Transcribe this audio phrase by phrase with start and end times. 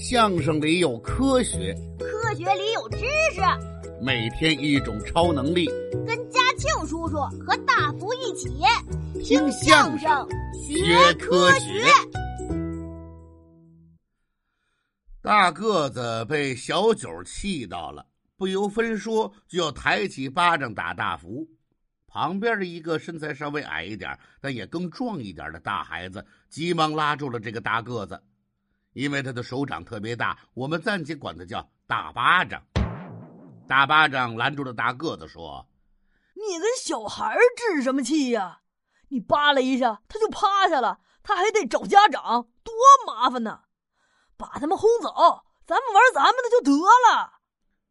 [0.00, 2.98] 相声里有科学，科学里有知
[3.34, 3.40] 识。
[4.00, 5.66] 每天一种超能力，
[6.06, 8.48] 跟嘉庆叔叔和大福一起
[9.24, 10.08] 听相声
[10.54, 11.84] 学科学。
[15.20, 18.06] 大个子被小九气到了，
[18.36, 21.44] 不由分说就要抬起巴掌打大福。
[22.06, 28.22] 旁边的一个身材稍微矮一点，但也更壮一点的大孩子，急忙拉住了这个大个子。
[28.92, 32.62] 因为他的手掌特别大，我们暂且管他叫大巴掌。
[33.68, 35.66] 大巴掌拦住了大个子，说
[36.34, 38.60] ：“你跟小孩置什么气呀？
[39.08, 42.74] 你扒拉一下，他就趴下了，他还得找家长，多
[43.06, 43.60] 麻烦呢！
[44.36, 47.34] 把他们轰走，咱们玩咱们的就得了。”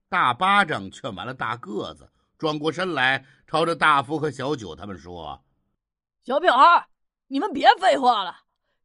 [0.10, 5.44] 大巴掌劝完了大个子，转过身来，朝着大福和小九他们说
[6.26, 6.88] ：“小屁孩，
[7.28, 8.36] 你们别废话了。”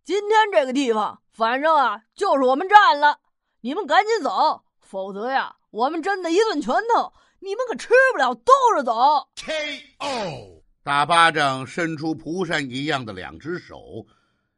[0.05, 3.21] 今天这个地方，反正啊，就是我们占了。
[3.61, 9.29] 你们赶紧走，否则呀，我们真的一顿拳头，你们可吃不了兜着走。
[9.37, 10.65] K.O.
[10.83, 14.05] 大巴掌伸出蒲扇一样的两只手，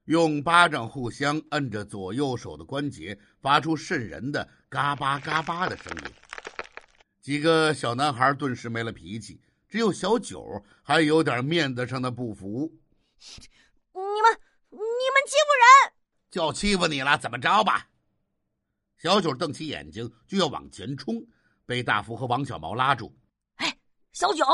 [0.06, 6.11] 用巴掌互相摁着左右手的关节，发出瘆人的嘎巴嘎巴的声音。
[7.20, 12.73] 几个小男孩顿时没了脾气，只有小九还有点面子上的不服。
[15.27, 15.92] 欺负人，
[16.30, 17.86] 就欺负你了，怎么着吧？
[18.97, 21.14] 小九瞪起眼睛就要往前冲，
[21.67, 23.14] 被大福和王小毛拉住。
[23.56, 23.77] 哎，
[24.12, 24.45] 小九，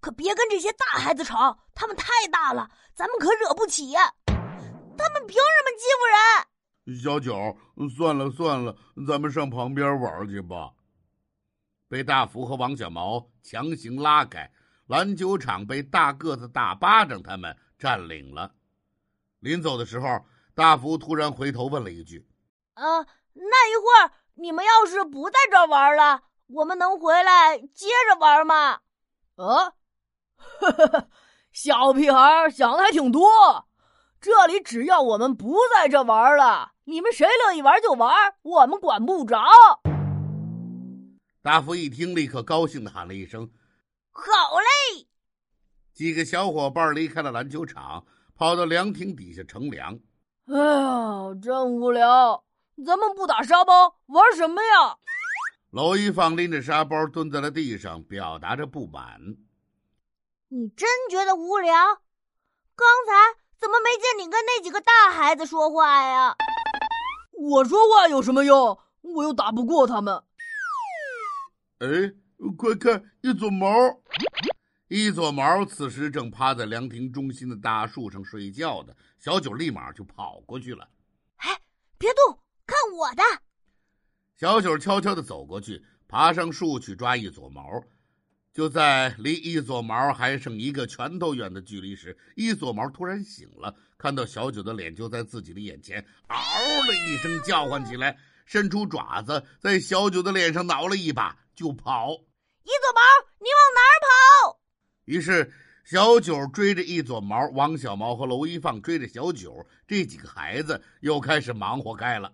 [0.00, 3.92] 可别跟这些大孩子吵，他们太大了，咱们可惹不起。
[3.94, 7.02] 他们凭什么欺负人？
[7.02, 7.56] 小九，
[7.96, 8.74] 算了算了，
[9.06, 10.72] 咱们上旁边玩去吧。
[11.88, 14.50] 被大福和王小毛强行拉开，
[14.86, 18.54] 篮球场被大个子大巴掌他们占领了。
[19.40, 22.26] 临走的时候，大福突然回头问了一句
[22.74, 28.80] ：“啊，那一会儿你们要是不在这玩了，我们能回来接着玩吗？”
[29.36, 29.74] 啊，
[31.52, 33.68] 小屁孩想的还挺多。
[34.20, 39.38] 这里只要我们不在这玩了，你们谁乐意玩就玩，我们管不着。
[41.40, 43.48] 大福一听，立刻高兴的喊了一声
[44.10, 44.24] ：“好
[44.58, 45.06] 嘞！”
[45.94, 48.04] 几个小伙伴离开了篮球场。
[48.38, 49.98] 跑到凉亭底下乘凉。
[50.46, 52.44] 哎呀，真无聊！
[52.86, 54.96] 咱们不打沙包，玩什么呀？
[55.70, 59.18] 娄一放拎着沙包蹲在了地上，表达着不满。
[60.50, 61.74] 你真觉得无聊？
[62.76, 66.36] 刚才怎么没见你跟那几个大孩子说话呀？
[67.32, 68.78] 我说话有什么用？
[69.00, 70.22] 我又打不过他们。
[71.80, 71.88] 哎，
[72.56, 73.66] 快看，一撮毛！
[74.88, 80.88] 一撮毛此时正趴在凉亭中心的大树上睡觉的小九立马就跑过去了。
[81.36, 81.60] 哎，
[81.98, 83.22] 别动，看我的！
[84.34, 87.62] 小九悄悄的走过去，爬上树去抓一撮毛。
[88.54, 96.36] 就在离一撮毛还剩一个拳头远的距离时，一撮毛突然醒了，看到小九的脸就在自己的眼前，嗷
[96.86, 98.16] 的一声叫唤起来，
[98.46, 102.14] 伸出爪子在小九的脸上挠了一把就跑。
[102.64, 103.00] 一撮毛，
[103.38, 103.97] 你往哪？
[105.08, 105.50] 于是，
[105.84, 112.30] 小九追着一撮毛，王小毛和娄一放追着小九，这几个孩子又开始忙活开了。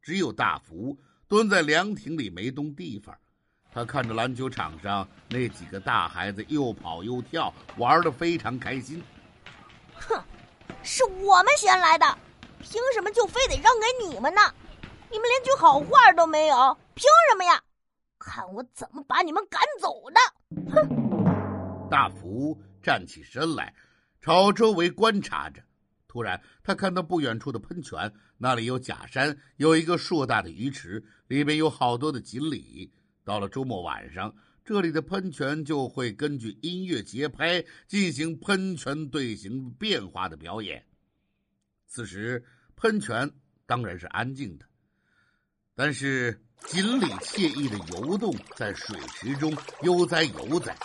[0.00, 3.14] 只有大福蹲在凉亭里没动地方，
[3.70, 9.04] 他看着篮球场上那几个大孩子又跑又跳，玩的非常开心。
[9.96, 10.18] 哼，
[10.82, 12.18] 是我们先来的，
[12.60, 14.40] 凭什么就非得让给你们呢？
[15.10, 17.62] 你们连句好话都没有，凭什么呀？
[18.18, 20.72] 看我怎么把你们赶走的！
[20.72, 21.09] 哼。
[21.90, 23.74] 大福站起身来，
[24.20, 25.62] 朝周围观察着。
[26.06, 32.90] 突然，他看到不远处的喷泉，那里有假山，有一个硕大的鱼池，里面有好多的锦鲤。
[33.22, 34.34] 到了周末晚上，
[34.64, 40.84] 这里的喷泉就会根据音乐节拍进行喷泉队形变化的表演。
[41.86, 42.44] 此时，
[42.76, 43.30] 喷泉
[43.66, 44.66] 当然是安静的，
[45.76, 50.76] 但是锦鲤惬意的游动在水池中，悠哉悠哉。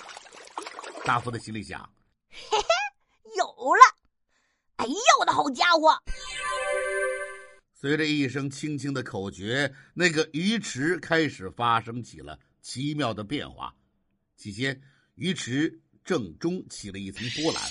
[1.05, 1.87] 大福的心里想
[2.49, 2.65] ：“嘿嘿，
[3.37, 3.81] 有了！
[4.77, 6.01] 哎呦，我的好家伙！”
[7.79, 13.75] 随着一声轻轻的口诀，那个鱼池开始发生起了奇妙的变化。
[14.35, 14.81] 起先，
[15.13, 17.61] 鱼池正中起了一层波澜，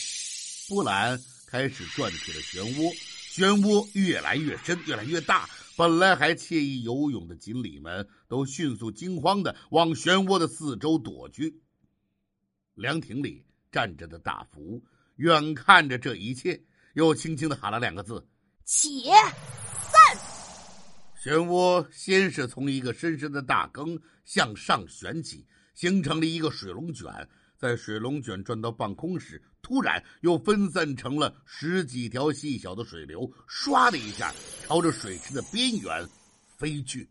[0.68, 2.94] 波澜开始转起了漩涡，
[3.32, 5.48] 漩涡越来越深，越来越大。
[5.76, 11.63] 本来还惬意游泳的锦鲤们，都迅速惊慌的往漩涡的四周躲去。
[12.74, 14.82] 凉亭里站着的大福，
[15.16, 16.60] 远看着这一切，
[16.94, 18.26] 又轻轻的喊了两个字
[18.64, 19.04] ：“起！”
[19.90, 20.18] 散。
[21.22, 27.06] 漩涡先是从一个深深的大坑向上旋起，形成了一个水龙卷。
[27.56, 36.06] 在水龙卷转到半空时，突然又分散成了十几条细小的水流，唰的一下朝着水池的边缘
[36.58, 37.08] 飞去。